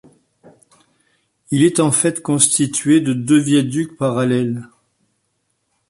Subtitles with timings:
[1.51, 4.67] Il est en fait constitué de deux viaducs parallèles.